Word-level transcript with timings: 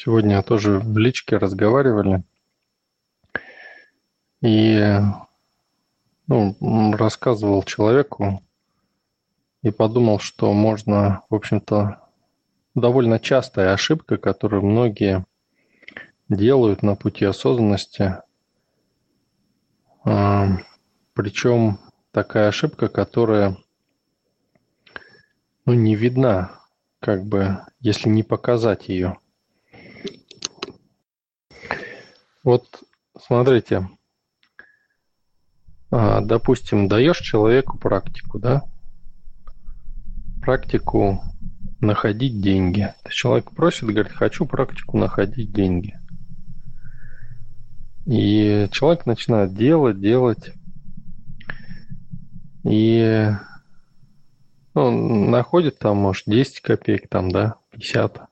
Сегодня 0.00 0.40
тоже 0.44 0.78
в 0.78 0.96
личке 0.96 1.38
разговаривали. 1.38 2.22
И 4.40 4.80
ну, 6.28 6.56
рассказывал 6.92 7.64
человеку 7.64 8.40
и 9.62 9.72
подумал, 9.72 10.20
что 10.20 10.52
можно, 10.52 11.24
в 11.28 11.34
общем-то, 11.34 11.98
довольно 12.76 13.18
частая 13.18 13.72
ошибка, 13.72 14.18
которую 14.18 14.64
многие 14.64 15.26
делают 16.28 16.84
на 16.84 16.94
пути 16.94 17.24
осознанности. 17.24 18.18
А, 20.04 20.46
Причем 21.12 21.80
такая 22.12 22.46
ошибка, 22.46 22.86
которая 22.88 23.56
ну, 25.64 25.74
не 25.74 25.96
видна, 25.96 26.52
как 27.00 27.24
бы, 27.24 27.58
если 27.80 28.08
не 28.08 28.22
показать 28.22 28.88
ее. 28.88 29.18
Вот 32.44 32.82
смотрите, 33.20 33.88
а, 35.90 36.20
допустим, 36.20 36.88
даешь 36.88 37.18
человеку 37.18 37.78
практику, 37.78 38.38
да? 38.38 38.62
Практику 40.42 41.22
находить 41.80 42.40
деньги. 42.40 42.94
Человек 43.08 43.50
просит, 43.52 43.84
говорит, 43.88 44.12
хочу 44.12 44.46
практику 44.46 44.98
находить 44.98 45.52
деньги. 45.52 45.98
И 48.06 48.68
человек 48.72 49.06
начинает 49.06 49.54
делать, 49.54 50.00
делать. 50.00 50.52
И 52.64 53.30
ну, 54.74 55.28
находит 55.28 55.78
там, 55.78 55.98
может, 55.98 56.24
10 56.26 56.60
копеек, 56.60 57.08
там, 57.08 57.30
да, 57.30 57.56
50. 57.70 58.28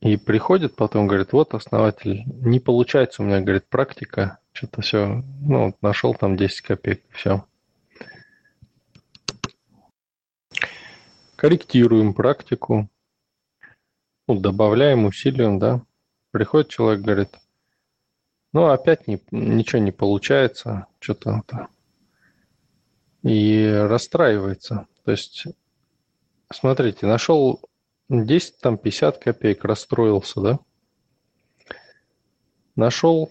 И 0.00 0.16
приходит 0.16 0.76
потом, 0.76 1.08
говорит, 1.08 1.32
вот 1.32 1.54
основатель, 1.54 2.22
не 2.26 2.60
получается 2.60 3.22
у 3.22 3.24
меня, 3.24 3.40
говорит, 3.40 3.66
практика, 3.68 4.38
что-то 4.52 4.80
все, 4.80 5.24
ну, 5.40 5.74
нашел 5.82 6.14
там 6.14 6.36
10 6.36 6.60
копеек, 6.60 7.02
все. 7.10 7.44
Корректируем 11.34 12.14
практику, 12.14 12.88
ну, 14.28 14.38
добавляем, 14.38 15.04
усиливаем, 15.04 15.58
да. 15.58 15.82
Приходит 16.30 16.68
человек, 16.68 17.02
говорит, 17.02 17.30
ну, 18.52 18.66
опять 18.66 19.08
не, 19.08 19.20
ничего 19.32 19.82
не 19.82 19.92
получается, 19.92 20.86
что-то. 21.00 21.68
И 23.22 23.68
расстраивается. 23.68 24.86
То 25.04 25.10
есть, 25.10 25.46
смотрите, 26.52 27.06
нашел 27.06 27.68
10, 28.08 28.58
там 28.58 28.78
50 28.78 29.18
копеек, 29.18 29.64
расстроился, 29.64 30.40
да? 30.40 30.58
Нашел 32.76 33.30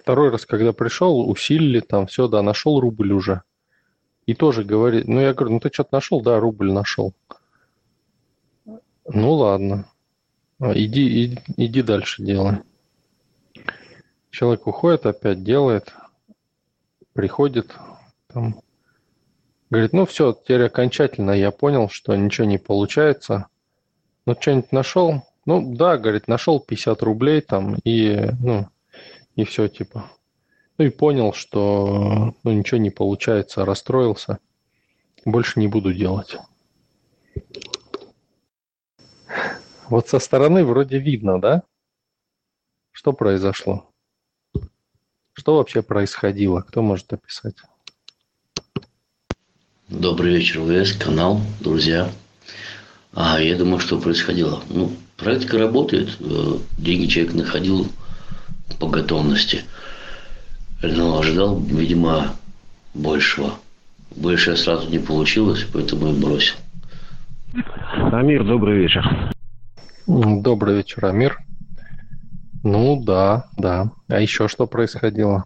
второй 0.00 0.30
раз, 0.30 0.46
когда 0.46 0.72
пришел, 0.72 1.28
усилили 1.28 1.80
там, 1.80 2.06
все, 2.06 2.28
да, 2.28 2.42
нашел 2.42 2.80
рубль 2.80 3.12
уже. 3.12 3.42
И 4.26 4.34
тоже 4.34 4.64
говорит, 4.64 5.08
ну 5.08 5.20
я 5.20 5.34
говорю, 5.34 5.54
ну 5.54 5.60
ты 5.60 5.70
что-то 5.72 5.90
нашел? 5.92 6.20
Да, 6.20 6.38
рубль 6.40 6.72
нашел. 6.72 7.12
Ну 8.64 9.32
ладно, 9.32 9.86
а, 10.60 10.72
иди, 10.74 11.24
иди, 11.24 11.38
иди 11.56 11.82
дальше 11.82 12.22
делай. 12.22 12.58
Человек 14.30 14.66
уходит, 14.66 15.06
опять 15.06 15.42
делает, 15.42 15.92
приходит, 17.12 17.74
там, 18.28 18.60
говорит, 19.70 19.92
ну 19.92 20.06
все, 20.06 20.32
теперь 20.32 20.64
окончательно 20.64 21.32
я 21.32 21.50
понял, 21.50 21.88
что 21.88 22.14
ничего 22.14 22.46
не 22.46 22.58
получается. 22.58 23.48
Ну, 24.24 24.36
что-нибудь 24.38 24.72
нашел? 24.72 25.22
Ну, 25.46 25.74
да, 25.74 25.98
говорит, 25.98 26.28
нашел 26.28 26.60
50 26.60 27.02
рублей 27.02 27.40
там, 27.40 27.76
и, 27.84 28.30
ну, 28.40 28.68
и 29.34 29.44
все, 29.44 29.68
типа. 29.68 30.10
Ну 30.78 30.84
и 30.84 30.90
понял, 30.90 31.32
что 31.32 32.34
ну, 32.42 32.52
ничего 32.52 32.78
не 32.78 32.90
получается, 32.90 33.64
расстроился. 33.64 34.38
Больше 35.24 35.58
не 35.58 35.68
буду 35.68 35.92
делать. 35.92 36.36
Вот 39.88 40.08
со 40.08 40.18
стороны 40.20 40.64
вроде 40.64 40.98
видно, 40.98 41.40
да? 41.40 41.62
Что 42.92 43.12
произошло? 43.12 43.90
Что 45.32 45.56
вообще 45.56 45.82
происходило? 45.82 46.60
Кто 46.60 46.82
может 46.82 47.12
описать? 47.12 47.56
Добрый 49.88 50.36
вечер, 50.36 50.62
ВС, 50.62 50.92
канал, 50.92 51.40
друзья. 51.60 52.10
А, 53.14 53.38
я 53.40 53.56
думаю, 53.56 53.78
что 53.78 53.98
происходило. 53.98 54.62
Ну, 54.70 54.92
практика 55.16 55.58
работает. 55.58 56.16
Э, 56.20 56.56
деньги 56.78 57.06
человек 57.06 57.34
находил 57.34 57.88
по 58.78 58.88
готовности. 58.88 59.64
Но 60.82 61.18
ожидал, 61.18 61.60
видимо, 61.60 62.34
большего. 62.94 63.54
Больше 64.16 64.56
сразу 64.56 64.88
не 64.88 64.98
получилось, 64.98 65.66
поэтому 65.72 66.08
и 66.08 66.18
бросил. 66.18 66.56
Амир, 68.12 68.44
добрый 68.44 68.78
вечер. 68.78 69.04
Добрый 70.06 70.76
вечер, 70.76 71.04
Амир. 71.04 71.38
Ну 72.64 73.02
да, 73.02 73.48
да. 73.58 73.90
А 74.08 74.20
еще 74.20 74.48
что 74.48 74.66
происходило? 74.66 75.44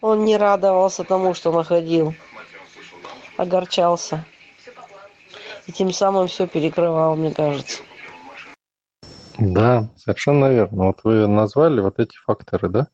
Он 0.00 0.24
не 0.24 0.36
радовался 0.36 1.04
тому, 1.04 1.34
что 1.34 1.52
находил. 1.52 2.14
Огорчался. 3.36 4.24
И 5.68 5.72
тем 5.72 5.92
самым 5.92 6.28
все 6.28 6.46
перекрывал, 6.46 7.14
мне 7.14 7.30
кажется. 7.30 7.82
Да, 9.38 9.90
совершенно 9.96 10.50
верно. 10.50 10.86
Вот 10.86 11.04
вы 11.04 11.26
назвали 11.26 11.80
вот 11.80 11.98
эти 11.98 12.16
факторы, 12.16 12.70
да? 12.70 12.88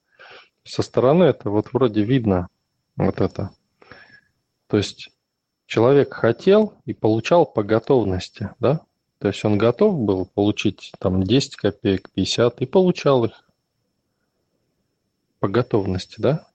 Со 0.65 0.83
стороны 0.83 1.23
это 1.23 1.51
вот 1.51 1.73
вроде 1.73 2.03
видно 2.03 2.49
вот 2.97 3.21
это. 3.21 3.51
То 4.67 4.77
есть 4.77 5.11
человек 5.67 6.15
хотел 6.15 6.75
и 6.85 6.95
получал 6.95 7.47
по 7.47 7.63
готовности, 7.63 8.51
да? 8.59 8.81
То 9.19 9.29
есть 9.29 9.45
он 9.45 9.57
готов 9.57 9.97
был 10.01 10.27
получить 10.27 10.93
там 10.99 11.23
10 11.23 11.55
копеек, 11.55 12.11
50 12.11 12.61
и 12.61 12.67
получал 12.67 13.25
их 13.27 13.49
по 15.39 15.47
готовности, 15.47 16.17
да? 16.19 16.49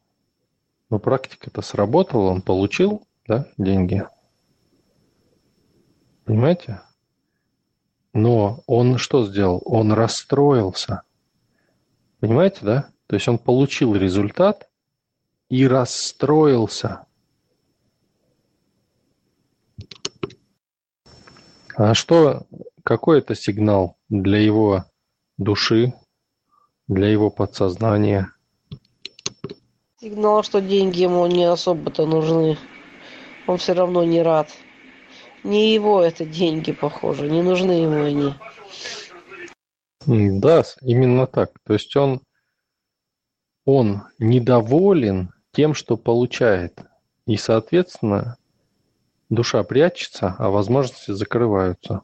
Но 0.89 0.99
практика-то 0.99 1.61
сработала, 1.61 2.29
он 2.29 2.41
получил, 2.41 3.07
да, 3.25 3.47
деньги. 3.57 4.05
Понимаете? 6.29 6.81
Но 8.13 8.61
он 8.67 8.99
что 8.99 9.25
сделал? 9.25 9.63
Он 9.65 9.91
расстроился. 9.93 11.01
Понимаете, 12.19 12.59
да? 12.61 12.89
То 13.07 13.15
есть 13.15 13.27
он 13.27 13.39
получил 13.39 13.95
результат 13.95 14.69
и 15.49 15.67
расстроился. 15.67 17.07
А 21.75 21.95
что, 21.95 22.45
какой 22.83 23.17
это 23.17 23.33
сигнал 23.33 23.97
для 24.09 24.37
его 24.37 24.85
души, 25.39 25.95
для 26.87 27.07
его 27.07 27.31
подсознания? 27.31 28.31
Сигнал, 29.99 30.43
что 30.43 30.61
деньги 30.61 31.01
ему 31.01 31.25
не 31.25 31.45
особо-то 31.45 32.05
нужны. 32.05 32.55
Он 33.47 33.57
все 33.57 33.73
равно 33.73 34.03
не 34.03 34.21
рад. 34.21 34.51
Не 35.43 35.73
его 35.73 36.01
это 36.01 36.25
деньги, 36.25 36.71
похоже, 36.71 37.29
не 37.29 37.41
нужны 37.41 37.71
ему 37.71 38.03
они. 38.03 38.33
Да, 40.39 40.63
именно 40.81 41.27
так. 41.27 41.51
То 41.65 41.73
есть 41.73 41.95
он, 41.95 42.21
он 43.65 44.03
недоволен 44.17 45.31
тем, 45.51 45.73
что 45.73 45.97
получает. 45.97 46.79
И, 47.25 47.37
соответственно, 47.37 48.37
душа 49.29 49.63
прячется, 49.63 50.35
а 50.39 50.49
возможности 50.49 51.11
закрываются. 51.11 52.01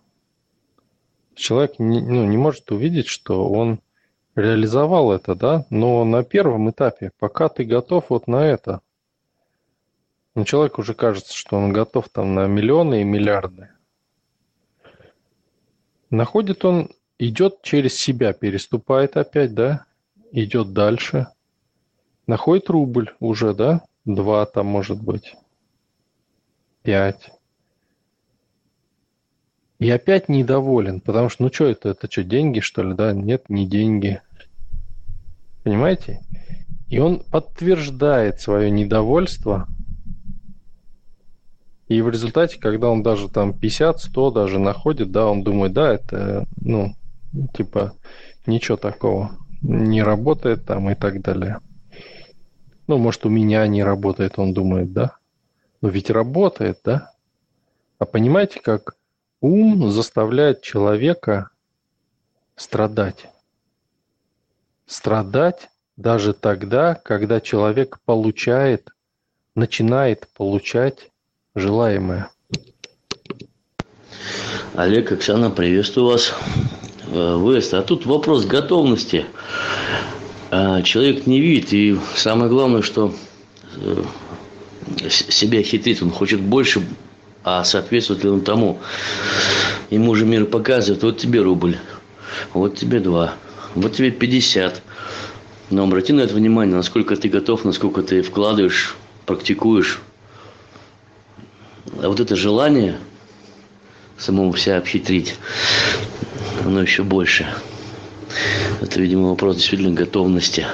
Человек 1.35 1.79
не, 1.79 2.01
ну, 2.01 2.25
не 2.25 2.37
может 2.37 2.71
увидеть, 2.71 3.07
что 3.07 3.49
он 3.49 3.79
реализовал 4.35 5.11
это, 5.11 5.35
да, 5.35 5.65
но 5.69 6.03
на 6.05 6.23
первом 6.23 6.69
этапе, 6.69 7.11
пока 7.19 7.49
ты 7.49 7.63
готов 7.63 8.05
вот 8.09 8.27
на 8.27 8.45
это, 8.45 8.81
ну, 10.35 10.43
человеку 10.43 10.81
уже 10.81 10.93
кажется, 10.93 11.33
что 11.33 11.55
он 11.55 11.71
готов 11.71 12.09
там 12.09 12.35
на 12.35 12.45
миллионы 12.45 13.01
и 13.01 13.05
миллиарды. 13.05 13.69
Находит 16.09 16.65
он, 16.65 16.89
идет 17.17 17.61
через 17.61 17.97
себя, 17.97 18.33
переступает 18.33 19.15
опять, 19.15 19.53
да, 19.53 19.85
идет 20.33 20.73
дальше. 20.73 21.27
Находит 22.27 22.69
рубль 22.69 23.13
уже, 23.21 23.53
да, 23.53 23.81
два 24.03 24.45
там 24.45 24.67
может 24.67 25.01
быть, 25.01 25.35
пять. 26.83 27.31
И 29.79 29.89
опять 29.89 30.27
недоволен, 30.27 30.99
потому 30.99 31.29
что, 31.29 31.43
ну 31.43 31.53
что 31.53 31.65
это, 31.65 31.89
это 31.89 32.11
что, 32.11 32.23
деньги, 32.23 32.59
что 32.59 32.83
ли, 32.83 32.93
да? 32.93 33.13
Нет, 33.13 33.49
не 33.49 33.65
деньги. 33.65 34.21
Понимаете? 35.63 36.21
И 36.89 36.99
он 36.99 37.19
подтверждает 37.19 38.39
свое 38.39 38.69
недовольство 38.69 39.67
И 41.87 42.01
в 42.01 42.09
результате, 42.09 42.59
когда 42.59 42.89
он 42.89 43.03
даже 43.03 43.29
там 43.29 43.53
50, 43.53 44.01
100 44.01 44.31
даже 44.31 44.59
находит, 44.59 45.11
да, 45.11 45.27
он 45.27 45.43
думает, 45.43 45.73
да, 45.73 45.93
это, 45.93 46.45
ну, 46.59 46.95
типа, 47.53 47.93
ничего 48.47 48.77
такого 48.77 49.31
не 49.61 50.01
работает 50.01 50.65
там 50.65 50.89
и 50.89 50.95
так 50.95 51.21
далее. 51.21 51.59
Ну, 52.87 52.97
может, 52.97 53.25
у 53.25 53.29
меня 53.29 53.65
не 53.67 53.83
работает, 53.83 54.37
он 54.37 54.53
думает, 54.53 54.93
да? 54.93 55.17
Но 55.81 55.89
ведь 55.89 56.09
работает, 56.09 56.79
да? 56.83 57.11
А 57.99 58.05
понимаете, 58.05 58.59
как 58.61 58.95
ум 59.41 59.91
заставляет 59.91 60.61
человека 60.61 61.49
страдать? 62.55 63.27
Страдать 64.85 65.69
даже 65.97 66.33
тогда, 66.33 66.95
когда 66.95 67.39
человек 67.41 67.99
получает, 68.05 68.89
начинает 69.55 70.27
получать 70.35 71.11
желаемое. 71.55 72.29
Олег, 74.73 75.11
Оксана, 75.11 75.49
приветствую 75.49 76.07
вас. 76.07 76.33
Э, 77.07 77.39
Вест, 77.41 77.73
а 77.73 77.81
тут 77.81 78.05
вопрос 78.05 78.45
готовности. 78.45 79.25
А, 80.51 80.81
человек 80.81 81.25
не 81.27 81.39
видит, 81.39 81.73
и 81.73 81.97
самое 82.15 82.49
главное, 82.49 82.81
что 82.81 83.13
э, 83.77 84.03
себя 85.09 85.63
хитрит, 85.63 86.03
он 86.03 86.11
хочет 86.11 86.41
больше, 86.41 86.85
а 87.43 87.63
соответствует 87.63 88.23
ли 88.23 88.29
он 88.29 88.41
тому. 88.41 88.79
Ему 89.89 90.13
же 90.15 90.25
мир 90.25 90.45
показывает, 90.45 91.03
вот 91.03 91.17
тебе 91.17 91.41
рубль, 91.41 91.77
вот 92.53 92.75
тебе 92.75 92.99
два, 92.99 93.35
вот 93.75 93.93
тебе 93.93 94.11
50. 94.11 94.81
Но 95.71 95.83
обрати 95.83 96.11
на 96.11 96.21
это 96.21 96.35
внимание, 96.35 96.75
насколько 96.75 97.15
ты 97.15 97.29
готов, 97.29 97.63
насколько 97.63 98.03
ты 98.03 98.21
вкладываешь, 98.21 98.95
практикуешь. 99.25 100.01
А 102.01 102.07
вот 102.07 102.19
это 102.19 102.35
желание 102.35 102.97
самому 104.17 104.55
себя 104.55 104.77
обхитрить, 104.77 105.35
оно 106.63 106.81
еще 106.81 107.03
больше. 107.03 107.47
Это, 108.81 108.99
видимо, 108.99 109.29
вопрос 109.29 109.57
действительно 109.57 109.93
готовности. 109.93 110.65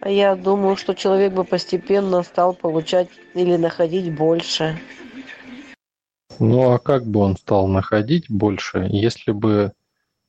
А 0.00 0.10
я 0.10 0.36
думаю, 0.36 0.76
что 0.76 0.94
человек 0.94 1.32
бы 1.32 1.44
постепенно 1.44 2.22
стал 2.22 2.54
получать 2.54 3.08
или 3.34 3.56
находить 3.56 4.12
больше. 4.12 4.78
Ну 6.38 6.72
а 6.72 6.78
как 6.78 7.06
бы 7.06 7.20
он 7.20 7.36
стал 7.36 7.68
находить 7.68 8.28
больше, 8.28 8.88
если 8.90 9.32
бы, 9.32 9.72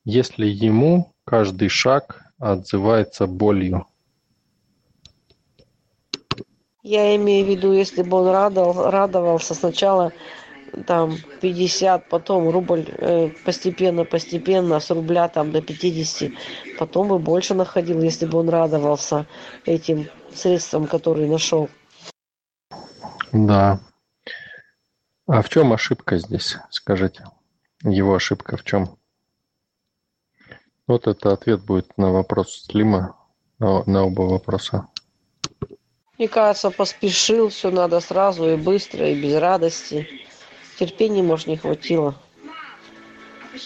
если 0.04 0.46
ему 0.46 1.12
каждый 1.24 1.68
шаг 1.68 2.22
отзывается 2.38 3.26
болью? 3.26 3.86
Я 6.86 7.16
имею 7.16 7.44
в 7.44 7.48
виду, 7.48 7.72
если 7.72 8.04
бы 8.04 8.18
он 8.18 8.28
радовал, 8.28 8.92
радовался 8.92 9.54
сначала 9.54 10.12
там 10.86 11.16
50, 11.40 12.08
потом 12.08 12.48
рубль 12.48 12.84
э, 12.86 13.30
постепенно, 13.44 14.04
постепенно 14.04 14.78
с 14.78 14.88
рубля 14.90 15.26
там 15.26 15.50
до 15.50 15.60
50, 15.62 16.30
потом 16.78 17.08
бы 17.08 17.18
больше 17.18 17.54
находил, 17.54 18.00
если 18.00 18.24
бы 18.24 18.38
он 18.38 18.48
радовался 18.48 19.26
этим 19.64 20.08
средствам, 20.32 20.86
которые 20.86 21.28
нашел. 21.28 21.68
Да. 23.32 23.80
А 25.26 25.42
в 25.42 25.48
чем 25.48 25.72
ошибка 25.72 26.18
здесь, 26.18 26.56
скажите? 26.70 27.24
Его 27.82 28.14
ошибка 28.14 28.56
в 28.56 28.62
чем? 28.62 28.96
Вот 30.86 31.08
это 31.08 31.32
ответ 31.32 31.64
будет 31.64 31.98
на 31.98 32.12
вопрос 32.12 32.62
Слима, 32.70 33.16
на, 33.58 33.82
на 33.86 34.04
оба 34.04 34.22
вопроса. 34.22 34.86
Мне 36.18 36.28
кажется, 36.28 36.70
поспешил, 36.70 37.50
все 37.50 37.70
надо 37.70 38.00
сразу 38.00 38.48
и 38.50 38.56
быстро, 38.56 39.10
и 39.10 39.20
без 39.20 39.34
радости. 39.34 40.08
Терпения, 40.78 41.22
может, 41.22 41.46
не 41.46 41.58
хватило. 41.58 42.14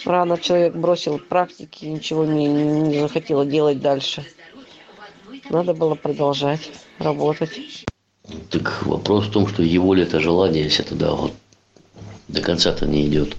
Рано 0.05 0.37
человек 0.37 0.73
бросил 0.75 1.17
практики, 1.19 1.85
ничего 1.85 2.25
не, 2.25 2.47
не 2.47 2.99
захотело 2.99 3.45
делать 3.45 3.81
дальше. 3.81 4.25
Надо 5.49 5.73
было 5.73 5.95
продолжать 5.95 6.71
работать. 6.97 7.87
Так 8.49 8.85
вопрос 8.85 9.27
в 9.27 9.31
том, 9.31 9.47
что 9.47 9.63
его 9.63 9.93
ли 9.93 10.03
это 10.03 10.19
желание, 10.19 10.63
если 10.63 10.83
тогда 10.83 11.13
вот 11.13 11.33
до 12.27 12.41
конца-то 12.41 12.85
не 12.85 13.07
идет. 13.07 13.35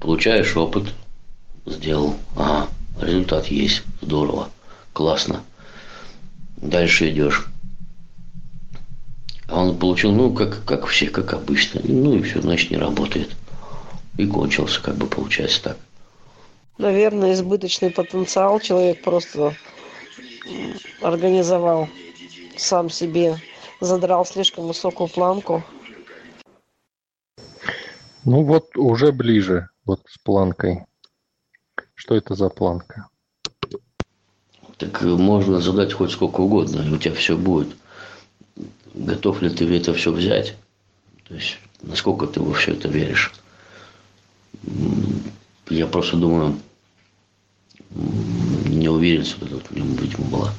Получаешь 0.00 0.56
опыт, 0.56 0.92
сделал, 1.66 2.16
ага, 2.36 2.68
результат 3.00 3.46
есть, 3.46 3.82
здорово, 4.00 4.48
классно. 4.92 5.42
Дальше 6.56 7.10
идешь. 7.10 7.51
А 9.52 9.60
он 9.60 9.78
получил, 9.78 10.12
ну, 10.12 10.32
как, 10.32 10.64
как 10.64 10.86
все, 10.86 11.10
как 11.10 11.34
обычно. 11.34 11.82
Ну 11.84 12.14
и 12.14 12.22
все, 12.22 12.40
значит, 12.40 12.70
не 12.70 12.78
работает. 12.78 13.36
И 14.16 14.26
кончился, 14.26 14.82
как 14.82 14.94
бы 14.94 15.06
получается 15.06 15.62
так. 15.62 15.78
Наверное, 16.78 17.34
избыточный 17.34 17.90
потенциал 17.90 18.60
человек 18.60 19.02
просто 19.02 19.54
организовал 21.02 21.86
сам 22.56 22.88
себе, 22.88 23.36
задрал 23.78 24.24
слишком 24.24 24.68
высокую 24.68 25.10
планку. 25.10 25.62
Ну 28.24 28.44
вот 28.44 28.74
уже 28.78 29.12
ближе, 29.12 29.68
вот 29.84 30.00
с 30.08 30.16
планкой. 30.16 30.86
Что 31.94 32.14
это 32.16 32.34
за 32.34 32.48
планка? 32.48 33.08
Так 34.78 35.02
можно 35.02 35.60
задать 35.60 35.92
хоть 35.92 36.10
сколько 36.10 36.40
угодно, 36.40 36.80
и 36.80 36.90
у 36.90 36.96
тебя 36.96 37.14
все 37.14 37.36
будет 37.36 37.76
готов 38.94 39.42
ли 39.42 39.50
ты 39.50 39.64
это 39.76 39.94
все 39.94 40.12
взять, 40.12 40.54
то 41.28 41.34
есть 41.34 41.58
насколько 41.82 42.26
ты 42.26 42.40
во 42.40 42.54
все 42.54 42.72
это 42.72 42.88
веришь. 42.88 43.32
Я 45.68 45.86
просто 45.86 46.16
думаю, 46.16 46.58
неуверенность 48.66 49.36
вот 49.40 49.52
эта 49.52 49.68
в 49.68 49.76
нем, 49.76 49.94
видимо, 49.94 50.24
была. 50.24 50.52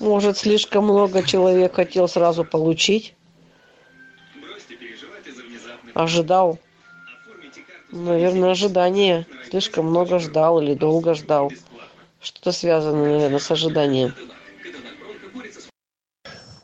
Может, 0.00 0.38
слишком 0.38 0.84
много 0.84 1.22
человек 1.22 1.74
хотел 1.74 2.08
сразу 2.08 2.44
получить? 2.44 3.14
Ожидал. 5.94 6.58
Наверное, 7.90 8.50
ожидание. 8.50 9.26
Слишком 9.48 9.86
много 9.86 10.18
ждал 10.18 10.60
или 10.60 10.74
долго 10.74 11.14
ждал. 11.14 11.52
Что-то 12.20 12.52
связано, 12.52 13.04
наверное, 13.04 13.38
с 13.38 13.50
ожиданием. 13.50 14.14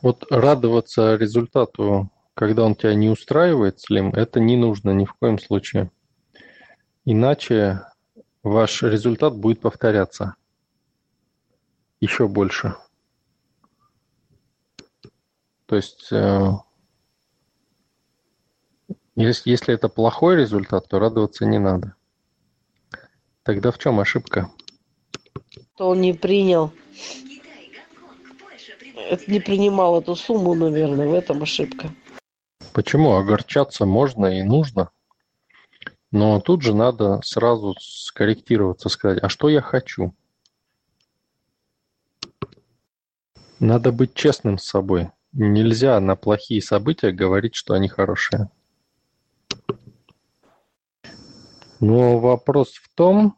Вот 0.01 0.25
радоваться 0.31 1.15
результату, 1.15 2.09
когда 2.33 2.63
он 2.63 2.75
тебя 2.75 2.95
не 2.95 3.09
устраивает, 3.09 3.79
Слим, 3.79 4.09
это 4.09 4.39
не 4.39 4.57
нужно 4.57 4.91
ни 4.91 5.05
в 5.05 5.13
коем 5.13 5.37
случае. 5.37 5.91
Иначе 7.05 7.81
ваш 8.43 8.81
результат 8.83 9.35
будет 9.35 9.61
повторяться 9.61 10.35
еще 11.99 12.27
больше. 12.27 12.75
То 15.67 15.75
есть, 15.75 16.11
э, 16.11 16.49
если, 19.15 19.49
если 19.51 19.73
это 19.73 19.87
плохой 19.87 20.35
результат, 20.35 20.87
то 20.89 20.99
радоваться 20.99 21.45
не 21.45 21.59
надо. 21.59 21.95
Тогда 23.43 23.71
в 23.71 23.77
чем 23.77 23.99
ошибка? 23.99 24.51
То 25.77 25.89
он 25.89 26.01
не 26.01 26.13
принял 26.13 26.73
не 29.27 29.39
принимал 29.39 29.99
эту 29.99 30.15
сумму, 30.15 30.53
наверное, 30.53 31.07
в 31.07 31.13
этом 31.13 31.43
ошибка. 31.43 31.93
Почему? 32.73 33.15
Огорчаться 33.15 33.85
можно 33.85 34.25
и 34.25 34.43
нужно. 34.43 34.91
Но 36.11 36.39
тут 36.41 36.61
же 36.61 36.73
надо 36.73 37.21
сразу 37.23 37.75
скорректироваться, 37.79 38.89
сказать, 38.89 39.19
а 39.21 39.29
что 39.29 39.49
я 39.49 39.61
хочу? 39.61 40.13
Надо 43.59 43.91
быть 43.91 44.13
честным 44.13 44.57
с 44.57 44.65
собой. 44.65 45.11
Нельзя 45.31 45.99
на 45.99 46.15
плохие 46.15 46.61
события 46.61 47.11
говорить, 47.11 47.55
что 47.55 47.73
они 47.73 47.87
хорошие. 47.87 48.49
Но 51.79 52.19
вопрос 52.19 52.73
в 52.73 52.93
том, 52.93 53.37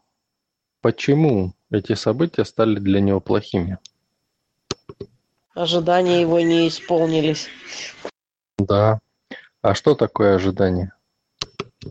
почему 0.80 1.54
эти 1.70 1.94
события 1.94 2.44
стали 2.44 2.78
для 2.78 3.00
него 3.00 3.20
плохими 3.20 3.78
ожидания 5.54 6.20
его 6.20 6.40
не 6.40 6.68
исполнились. 6.68 7.48
Да. 8.58 9.00
А 9.62 9.74
что 9.74 9.94
такое 9.94 10.36
ожидание? 10.36 10.92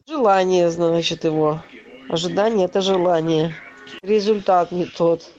Желание, 0.08 0.70
значит, 0.70 1.24
его. 1.24 1.64
Ожидание– 2.10 2.66
это 2.68 2.82
желание. 2.82 3.56
Результат 4.02 4.72
не 4.72 4.86
тот. 4.86 5.32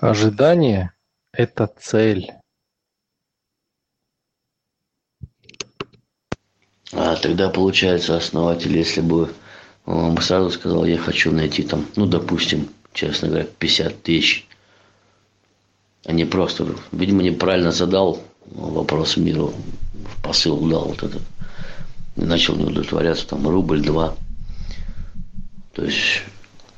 Ожидание– 0.00 0.92
это 1.32 1.66
цель. 1.66 2.32
А 6.92 7.16
тогда 7.16 7.50
получается, 7.50 8.16
основатель, 8.16 8.76
если 8.76 9.00
бы 9.00 9.32
он 9.84 10.16
сразу 10.18 10.50
сказал, 10.50 10.84
я 10.84 10.98
хочу 10.98 11.32
найти 11.32 11.62
там, 11.62 11.86
ну, 11.96 12.06
допустим, 12.06 12.68
честно 12.92 13.28
говоря, 13.28 13.46
50 13.58 14.02
тысяч, 14.02 14.45
а 16.06 16.12
не 16.12 16.24
просто, 16.24 16.66
видимо, 16.92 17.22
неправильно 17.22 17.72
задал 17.72 18.22
вопрос 18.46 19.16
миру 19.16 19.52
посыл 20.22 20.56
дал 20.68 20.86
вот 20.86 21.02
этот. 21.02 21.22
И 22.16 22.22
начал 22.22 22.54
не 22.54 22.64
удовлетворяться, 22.64 23.26
там, 23.26 23.46
рубль, 23.48 23.82
два. 23.82 24.14
То 25.74 25.84
есть, 25.84 26.22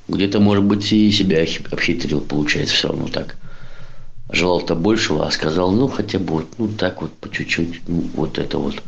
где-то, 0.09 0.41
может 0.41 0.65
быть, 0.65 0.91
и 0.93 1.13
себя 1.13 1.47
обхитрил, 1.71 2.23
получается, 2.23 2.75
все 2.75 2.89
равно 2.89 3.09
так. 3.09 3.37
Желал-то 4.31 4.75
большего, 4.75 5.27
а 5.27 5.31
сказал, 5.31 5.73
ну, 5.73 5.89
хотя 5.89 6.19
бы 6.19 6.35
вот, 6.35 6.47
ну, 6.59 6.69
так 6.69 7.03
вот, 7.03 7.13
по 7.15 7.31
чуть-чуть, 7.31 7.87
ну, 7.87 8.11
вот 8.15 8.39
это 8.39 8.59
вот. 8.59 8.83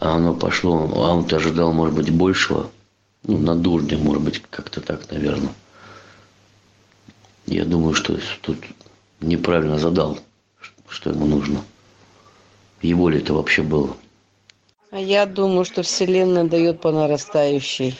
А 0.00 0.16
оно 0.16 0.34
пошло, 0.34 0.90
а 0.94 1.14
он-то 1.14 1.36
ожидал, 1.36 1.72
может 1.72 1.94
быть, 1.94 2.10
большего. 2.10 2.70
Ну, 3.24 3.38
на 3.38 3.54
дурне, 3.54 3.96
может 3.96 4.22
быть, 4.22 4.42
как-то 4.50 4.80
так, 4.80 5.10
наверное. 5.10 5.52
Я 7.46 7.64
думаю, 7.64 7.94
что 7.94 8.18
тут 8.42 8.58
неправильно 9.20 9.78
задал, 9.78 10.18
что 10.88 11.10
ему 11.10 11.26
нужно. 11.26 11.64
Его 12.82 13.08
ли 13.08 13.18
это 13.18 13.34
вообще 13.34 13.62
было? 13.62 13.96
А 14.90 14.98
я 14.98 15.26
думаю, 15.26 15.64
что 15.64 15.82
Вселенная 15.82 16.44
дает 16.44 16.80
по 16.80 16.92
нарастающей. 16.92 17.98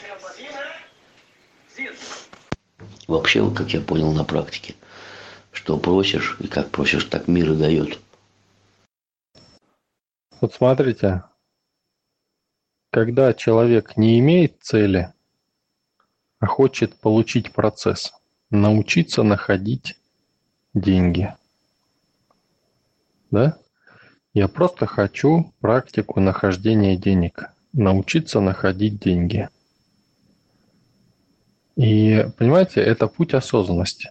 Вообще, 3.06 3.50
как 3.50 3.70
я 3.70 3.80
понял 3.80 4.12
на 4.12 4.24
практике, 4.24 4.74
что 5.50 5.76
просишь 5.78 6.36
и 6.40 6.46
как 6.46 6.70
просишь, 6.70 7.04
так 7.04 7.26
мир 7.26 7.52
и 7.52 7.56
дает. 7.56 7.98
Вот 10.40 10.54
смотрите, 10.54 11.24
когда 12.90 13.34
человек 13.34 13.96
не 13.96 14.18
имеет 14.20 14.62
цели, 14.62 15.12
а 16.38 16.46
хочет 16.46 16.94
получить 17.00 17.52
процесс, 17.52 18.12
научиться 18.50 19.22
находить 19.22 19.96
деньги. 20.74 21.34
Да? 23.30 23.58
Я 24.34 24.48
просто 24.48 24.86
хочу 24.86 25.52
практику 25.60 26.20
нахождения 26.20 26.96
денег, 26.96 27.50
научиться 27.72 28.40
находить 28.40 29.00
деньги. 29.00 29.48
И, 31.76 32.26
понимаете, 32.36 32.80
это 32.80 33.06
путь 33.06 33.34
осознанности. 33.34 34.10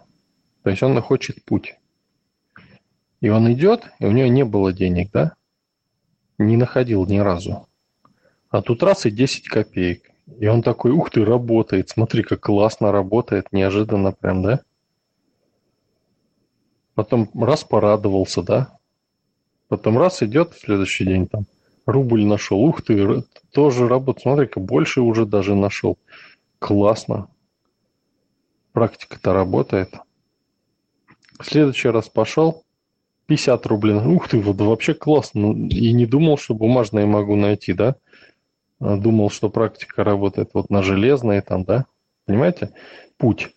То 0.64 0.70
есть 0.70 0.84
он 0.84 1.02
хочет 1.02 1.44
путь. 1.44 1.76
И 3.22 3.30
он 3.30 3.52
идет, 3.52 3.90
и 4.00 4.06
у 4.06 4.12
него 4.12 4.28
не 4.28 4.46
было 4.46 4.72
денег, 4.72 5.12
да? 5.12 5.34
Не 6.38 6.56
находил 6.56 7.06
ни 7.06 7.18
разу. 7.18 7.68
А 8.50 8.62
тут 8.62 8.84
раз 8.84 9.06
и 9.06 9.12
10 9.12 9.48
копеек. 9.48 10.12
И 10.40 10.48
он 10.48 10.62
такой, 10.62 10.92
ух 10.92 11.10
ты, 11.10 11.24
работает, 11.26 11.90
смотри, 11.90 12.24
как 12.24 12.42
классно 12.42 12.92
работает, 12.92 13.52
неожиданно 13.52 14.12
прям, 14.12 14.44
да? 14.44 14.62
Потом 16.98 17.30
раз 17.36 17.64
порадовался, 17.64 18.42
да? 18.42 18.80
Потом 19.68 20.00
раз 20.00 20.24
идет 20.24 20.56
в 20.56 20.60
следующий 20.60 21.06
день 21.06 21.28
там, 21.28 21.46
рубль 21.86 22.26
нашел, 22.26 22.60
ух 22.60 22.82
ты, 22.82 23.22
тоже 23.54 23.88
работает, 23.88 24.24
смотри-ка, 24.24 24.60
больше 24.60 25.02
уже 25.02 25.28
даже 25.28 25.54
нашел. 25.54 26.00
Классно. 26.58 27.28
Практика-то 28.72 29.32
работает. 29.32 29.94
В 31.40 31.46
следующий 31.46 31.90
раз 31.90 32.10
пошел, 32.10 32.64
50 33.28 33.68
рублей. 33.68 33.94
Ух 33.98 34.28
ты, 34.30 34.40
вот 34.40 34.60
вообще 34.60 34.96
классно. 34.96 35.52
И 35.70 35.94
не 35.94 36.08
думал, 36.08 36.40
что 36.40 36.56
бумажные 36.56 37.06
могу 37.06 37.36
найти, 37.36 37.74
да? 37.74 37.96
А, 38.80 38.98
думал, 38.98 39.30
что 39.30 39.52
практика 39.52 40.04
работает 40.04 40.50
вот 40.56 40.72
на 40.72 40.82
железной 40.82 41.42
там, 41.42 41.64
да? 41.64 41.86
Понимаете? 42.26 42.72
Путь. 43.18 43.52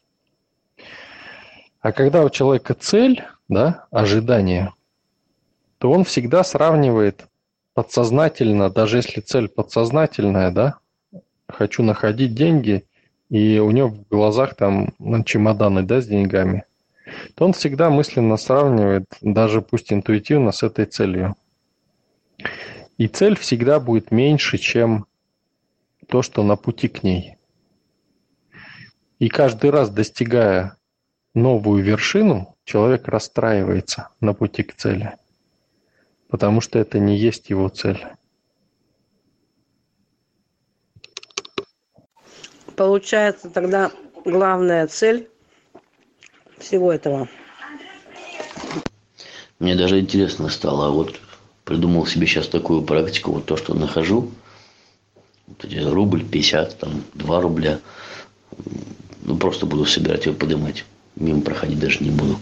А 1.80 1.92
когда 1.92 2.24
у 2.24 2.30
человека 2.30 2.74
цель, 2.74 3.24
да, 3.48 3.86
ожидание, 3.90 4.74
то 5.78 5.90
он 5.90 6.04
всегда 6.04 6.44
сравнивает 6.44 7.26
подсознательно, 7.72 8.68
даже 8.68 8.98
если 8.98 9.20
цель 9.20 9.48
подсознательная, 9.48 10.50
да, 10.50 10.78
хочу 11.48 11.82
находить 11.82 12.34
деньги, 12.34 12.84
и 13.30 13.58
у 13.58 13.70
него 13.70 13.88
в 13.88 14.08
глазах 14.08 14.56
там 14.56 14.92
ну, 14.98 15.24
чемоданы, 15.24 15.82
да, 15.82 16.02
с 16.02 16.06
деньгами, 16.06 16.64
то 17.34 17.46
он 17.46 17.54
всегда 17.54 17.88
мысленно 17.88 18.36
сравнивает, 18.36 19.06
даже 19.22 19.62
пусть 19.62 19.90
интуитивно, 19.90 20.52
с 20.52 20.62
этой 20.62 20.84
целью. 20.84 21.34
И 22.98 23.08
цель 23.08 23.38
всегда 23.38 23.80
будет 23.80 24.10
меньше, 24.10 24.58
чем 24.58 25.06
то, 26.08 26.20
что 26.20 26.42
на 26.42 26.56
пути 26.56 26.88
к 26.88 27.02
ней. 27.02 27.36
И 29.18 29.28
каждый 29.28 29.70
раз, 29.70 29.88
достигая 29.90 30.76
новую 31.34 31.82
вершину, 31.82 32.54
человек 32.64 33.08
расстраивается 33.08 34.08
на 34.20 34.34
пути 34.34 34.62
к 34.62 34.74
цели, 34.74 35.14
потому 36.28 36.60
что 36.60 36.78
это 36.78 36.98
не 36.98 37.16
есть 37.16 37.50
его 37.50 37.68
цель. 37.68 38.04
Получается 42.76 43.50
тогда 43.50 43.90
главная 44.24 44.86
цель 44.86 45.28
всего 46.58 46.92
этого. 46.92 47.28
Мне 49.58 49.74
даже 49.76 50.00
интересно 50.00 50.48
стало, 50.48 50.86
а 50.86 50.90
вот 50.90 51.20
придумал 51.64 52.06
себе 52.06 52.26
сейчас 52.26 52.48
такую 52.48 52.82
практику, 52.82 53.32
вот 53.32 53.46
то, 53.46 53.56
что 53.56 53.74
нахожу– 53.74 54.30
вот 55.50 55.64
эти 55.64 55.78
рубль 55.78 56.24
50, 56.24 56.78
там 56.78 57.04
2 57.14 57.40
рубля. 57.40 57.80
Ну, 59.22 59.36
просто 59.36 59.66
буду 59.66 59.84
собирать 59.84 60.26
его 60.26 60.34
поднимать. 60.34 60.84
Мимо 61.20 61.42
проходить 61.42 61.78
даже 61.78 62.02
не 62.02 62.10
буду. 62.10 62.40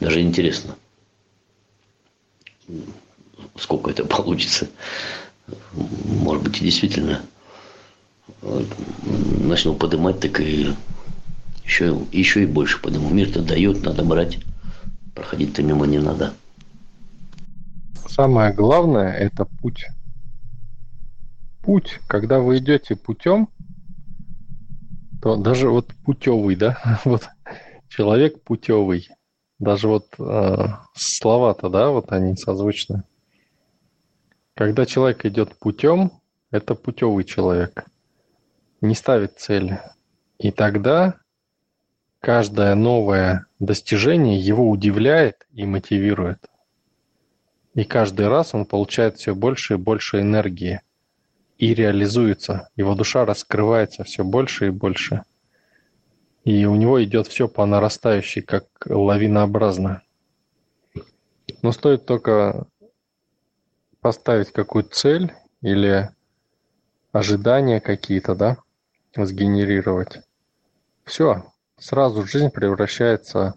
Даже 0.00 0.20
интересно, 0.20 0.76
сколько 3.56 3.90
это 3.90 4.04
получится. 4.16 4.68
Может 5.72 6.42
быть, 6.42 6.60
и 6.60 6.64
действительно 6.64 7.22
начну 8.42 9.74
поднимать, 9.74 10.20
так 10.20 10.40
и 10.40 10.74
еще, 11.64 12.04
еще 12.12 12.42
и 12.42 12.46
больше 12.46 12.80
подниму. 12.80 13.08
Мир-то 13.08 13.40
дает, 13.40 13.82
надо 13.82 14.04
брать. 14.04 14.38
Проходить-то 15.14 15.62
мимо 15.62 15.86
не 15.86 15.98
надо. 15.98 16.34
Самое 18.06 18.52
главное– 18.52 19.12
это 19.14 19.46
путь 19.62 19.86
путь, 21.66 22.00
когда 22.06 22.38
вы 22.38 22.58
идете 22.58 22.94
путем, 22.94 23.48
то 25.20 25.36
даже 25.36 25.68
вот 25.68 25.92
путевый, 26.04 26.54
да, 26.54 27.00
вот 27.04 27.28
человек 27.96 28.42
путевый, 28.42 29.08
даже 29.58 29.88
вот 29.88 30.14
э, 30.18 30.66
слова-то, 30.94 31.70
да, 31.70 31.90
вот 31.90 32.12
они 32.12 32.36
созвучны. 32.36 33.04
Когда 34.54 34.84
человек 34.84 35.24
идет 35.24 35.56
путем, 35.58 36.12
это 36.50 36.74
путевый 36.74 37.24
человек, 37.24 37.86
не 38.82 38.94
ставит 38.94 39.38
цели. 39.38 39.80
И 40.38 40.50
тогда 40.50 41.14
каждое 42.20 42.74
новое 42.74 43.46
достижение 43.60 44.38
его 44.38 44.68
удивляет 44.68 45.46
и 45.52 45.64
мотивирует. 45.64 46.44
И 47.74 47.84
каждый 47.84 48.28
раз 48.28 48.54
он 48.54 48.66
получает 48.66 49.16
все 49.16 49.34
больше 49.34 49.74
и 49.74 49.78
больше 49.78 50.20
энергии 50.20 50.82
и 51.56 51.72
реализуется. 51.72 52.68
Его 52.76 52.94
душа 52.94 53.24
раскрывается 53.24 54.04
все 54.04 54.22
больше 54.22 54.66
и 54.66 54.70
больше. 54.70 55.22
И 56.46 56.64
у 56.64 56.76
него 56.76 57.02
идет 57.02 57.26
все 57.26 57.48
по 57.48 57.66
нарастающей, 57.66 58.40
как 58.40 58.66
лавинообразно. 58.86 60.02
Но 61.60 61.72
стоит 61.72 62.06
только 62.06 62.68
поставить 64.00 64.52
какую-то 64.52 64.94
цель 64.94 65.32
или 65.60 66.08
ожидания 67.10 67.80
какие-то, 67.80 68.36
да, 68.36 68.58
сгенерировать. 69.16 70.20
Все, 71.04 71.52
сразу 71.78 72.24
жизнь 72.24 72.50
превращается 72.50 73.54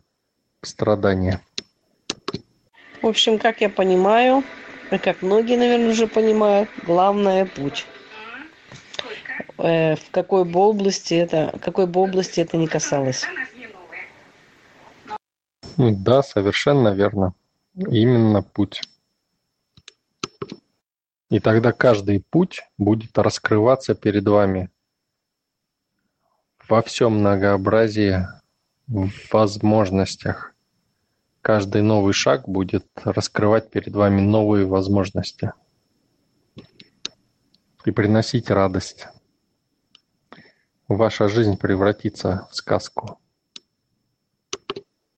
в 0.60 0.68
страдание. 0.68 1.42
В 3.04 3.06
общем, 3.06 3.38
как 3.38 3.62
я 3.62 3.70
понимаю, 3.70 4.44
и 4.90 4.98
как 4.98 5.22
многие, 5.22 5.58
наверное, 5.58 5.92
уже 5.92 6.08
понимают, 6.08 6.68
главное 6.88 7.46
путь. 7.46 7.86
Э, 9.58 9.96
в 9.96 10.12
какой 10.12 10.46
бы 10.46 10.60
области 10.60 11.14
это, 11.14 11.58
какой 11.62 11.88
бы 11.88 12.02
области 12.02 12.40
это 12.40 12.58
не 12.58 12.68
касалось. 12.68 13.24
Да, 15.78 16.24
совершенно 16.24 16.90
верно. 16.90 17.34
Именно 17.76 18.42
путь. 18.42 18.82
И 21.30 21.40
тогда 21.40 21.72
каждый 21.72 22.24
путь 22.30 22.62
будет 22.78 23.18
раскрываться 23.18 23.94
перед 23.96 24.28
вами 24.28 24.70
во 26.68 26.82
всем 26.82 27.20
многообразии, 27.20 28.28
возможностях 29.32 30.54
каждый 31.42 31.82
новый 31.82 32.14
шаг 32.14 32.48
будет 32.48 32.86
раскрывать 32.96 33.70
перед 33.70 33.94
вами 33.94 34.22
новые 34.22 34.66
возможности 34.66 35.54
и 37.86 37.92
приносить 37.92 38.50
радость. 38.50 39.08
Ваша 40.90 41.28
жизнь 41.28 41.56
превратится 41.56 42.48
в 42.50 42.56
сказку. 42.56 43.20